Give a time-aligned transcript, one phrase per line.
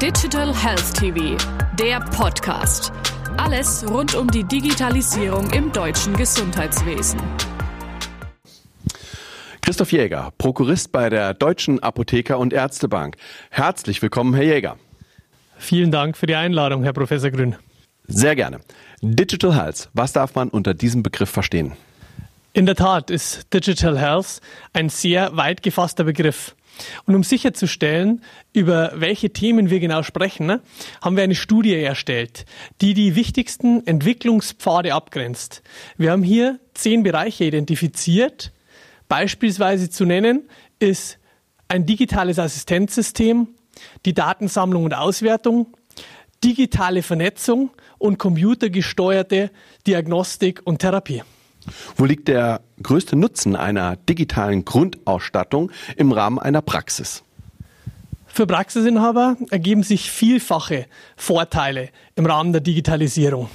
[0.00, 1.36] Digital Health TV,
[1.78, 2.90] der Podcast.
[3.36, 7.20] Alles rund um die Digitalisierung im deutschen Gesundheitswesen.
[9.60, 13.18] Christoph Jäger, Prokurist bei der Deutschen Apotheker- und Ärztebank.
[13.50, 14.78] Herzlich willkommen, Herr Jäger.
[15.58, 17.56] Vielen Dank für die Einladung, Herr Professor Grün.
[18.06, 18.60] Sehr gerne.
[19.02, 21.74] Digital Health, was darf man unter diesem Begriff verstehen?
[22.54, 24.40] In der Tat ist Digital Health
[24.72, 26.56] ein sehr weit gefasster Begriff.
[27.06, 28.22] Und um sicherzustellen,
[28.52, 30.60] über welche Themen wir genau sprechen, ne,
[31.02, 32.44] haben wir eine Studie erstellt,
[32.80, 35.62] die die wichtigsten Entwicklungspfade abgrenzt.
[35.96, 38.52] Wir haben hier zehn Bereiche identifiziert.
[39.08, 41.18] Beispielsweise zu nennen ist
[41.68, 43.48] ein digitales Assistenzsystem,
[44.04, 45.76] die Datensammlung und Auswertung,
[46.42, 49.50] digitale Vernetzung und computergesteuerte
[49.86, 51.22] Diagnostik und Therapie.
[51.96, 57.22] Wo liegt der größte Nutzen einer digitalen Grundausstattung im Rahmen einer Praxis?
[58.26, 63.50] Für Praxisinhaber ergeben sich vielfache Vorteile im Rahmen der Digitalisierung.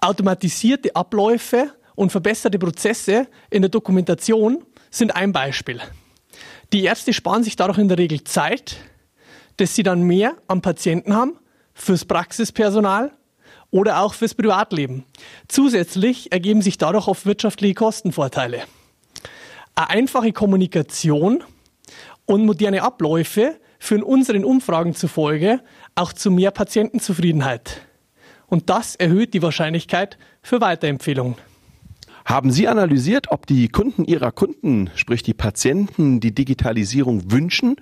[0.00, 5.80] Automatisierte Abläufe und verbesserte Prozesse in der Dokumentation sind ein Beispiel.
[6.72, 8.76] Die Ärzte sparen sich dadurch in der Regel Zeit,
[9.58, 11.38] dass sie dann mehr am Patienten haben,
[11.72, 13.12] fürs Praxispersonal
[13.74, 15.04] oder auch fürs Privatleben.
[15.48, 18.62] Zusätzlich ergeben sich dadurch oft wirtschaftliche Kostenvorteile.
[19.74, 21.42] Eine einfache Kommunikation
[22.24, 25.60] und moderne Abläufe führen unseren Umfragen zufolge
[25.96, 27.80] auch zu mehr Patientenzufriedenheit.
[28.46, 31.34] Und das erhöht die Wahrscheinlichkeit für Weiterempfehlungen.
[32.24, 37.74] Haben Sie analysiert, ob die Kunden Ihrer Kunden, sprich die Patienten, die Digitalisierung wünschen?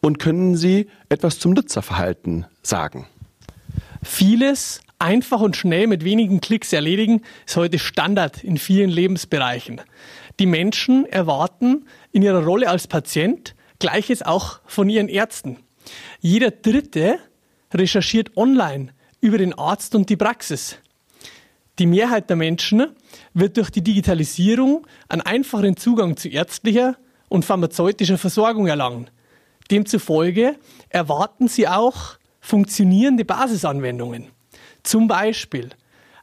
[0.00, 3.06] Und können Sie etwas zum Nutzerverhalten sagen?
[4.04, 9.80] Vieles einfach und schnell mit wenigen Klicks erledigen, ist heute Standard in vielen Lebensbereichen.
[10.38, 15.58] Die Menschen erwarten in ihrer Rolle als Patient Gleiches auch von ihren Ärzten.
[16.20, 17.18] Jeder Dritte
[17.74, 20.78] recherchiert online über den Arzt und die Praxis.
[21.80, 22.86] Die Mehrheit der Menschen
[23.34, 26.96] wird durch die Digitalisierung einen einfacheren Zugang zu ärztlicher
[27.28, 29.10] und pharmazeutischer Versorgung erlangen.
[29.68, 30.56] Demzufolge
[30.88, 34.28] erwarten sie auch funktionierende Basisanwendungen.
[34.82, 35.70] Zum Beispiel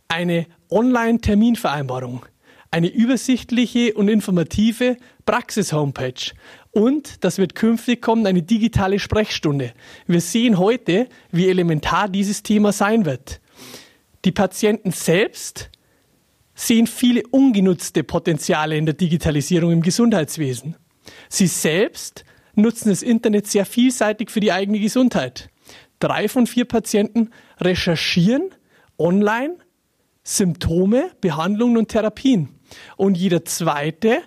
[0.08, 2.26] eine Online-Terminvereinbarung,
[2.72, 6.34] eine übersichtliche und informative Praxis-Homepage
[6.72, 9.74] und das wird künftig kommen, eine digitale Sprechstunde.
[10.08, 13.42] Wir sehen heute, wie elementar dieses Thema sein wird.
[14.26, 15.70] Die Patienten selbst
[16.54, 20.76] sehen viele ungenutzte Potenziale in der Digitalisierung im Gesundheitswesen.
[21.30, 25.50] Sie selbst nutzen das Internet sehr vielseitig für die eigene Gesundheit.
[26.00, 28.50] Drei von vier Patienten recherchieren
[28.98, 29.56] online
[30.24, 32.50] Symptome, Behandlungen und Therapien.
[32.98, 34.20] Und jeder zweite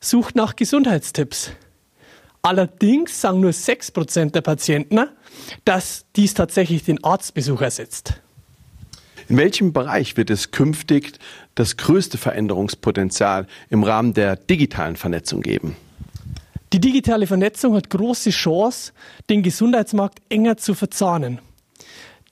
[0.00, 1.50] sucht nach Gesundheitstipps.
[2.42, 5.00] Allerdings sagen nur 6% der Patienten,
[5.64, 8.14] dass dies tatsächlich den Arztbesuch ersetzt.
[9.28, 11.18] In welchem Bereich wird es künftig
[11.54, 15.76] das größte Veränderungspotenzial im Rahmen der digitalen Vernetzung geben?
[16.72, 18.92] Die digitale Vernetzung hat große Chance,
[19.28, 21.40] den Gesundheitsmarkt enger zu verzahnen.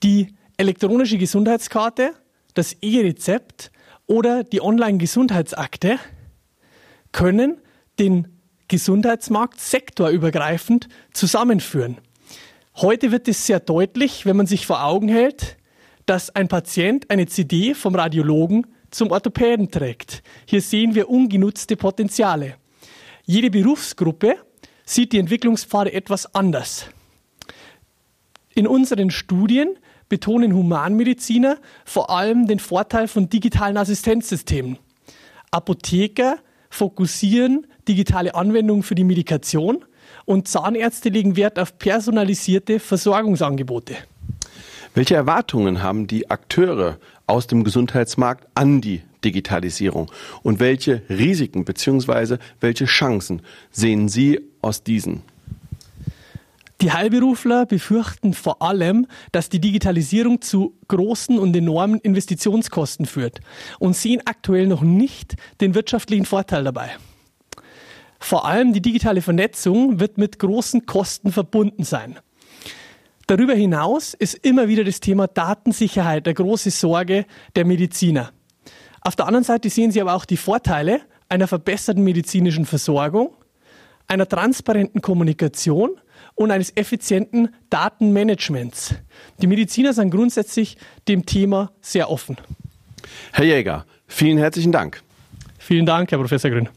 [0.01, 2.13] Die elektronische Gesundheitskarte,
[2.53, 3.71] das E-Rezept
[4.07, 5.99] oder die Online-Gesundheitsakte
[7.11, 7.57] können
[7.99, 8.39] den
[8.69, 11.97] Gesundheitsmarkt sektorübergreifend zusammenführen.
[12.77, 15.57] Heute wird es sehr deutlich, wenn man sich vor Augen hält,
[16.05, 20.23] dass ein Patient eine CD vom Radiologen zum Orthopäden trägt.
[20.45, 22.55] Hier sehen wir ungenutzte Potenziale.
[23.29, 24.37] Jede Berufsgruppe
[24.85, 26.87] sieht die Entwicklungspfade etwas anders.
[28.55, 29.77] In unseren Studien
[30.09, 34.79] betonen Humanmediziner vor allem den Vorteil von digitalen Assistenzsystemen.
[35.51, 36.39] Apotheker
[36.71, 39.85] fokussieren digitale Anwendungen für die Medikation
[40.25, 43.93] und Zahnärzte legen Wert auf personalisierte Versorgungsangebote.
[44.95, 46.97] Welche Erwartungen haben die Akteure
[47.27, 50.11] aus dem Gesundheitsmarkt an die Digitalisierung
[50.43, 52.37] und welche Risiken bzw.
[52.59, 53.41] welche Chancen
[53.71, 55.23] sehen Sie aus diesen?
[56.81, 63.41] Die Heilberufler befürchten vor allem, dass die Digitalisierung zu großen und enormen Investitionskosten führt
[63.79, 66.91] und sehen aktuell noch nicht den wirtschaftlichen Vorteil dabei.
[68.17, 72.19] Vor allem die digitale Vernetzung wird mit großen Kosten verbunden sein.
[73.27, 78.31] Darüber hinaus ist immer wieder das Thema Datensicherheit eine große Sorge der Mediziner.
[79.01, 83.33] Auf der anderen Seite sehen Sie aber auch die Vorteile einer verbesserten medizinischen Versorgung,
[84.07, 85.91] einer transparenten Kommunikation
[86.35, 88.95] und eines effizienten Datenmanagements.
[89.41, 92.37] Die Mediziner sind grundsätzlich dem Thema sehr offen.
[93.31, 95.01] Herr Jäger, vielen herzlichen Dank.
[95.57, 96.69] Vielen Dank, Herr Professor Grün.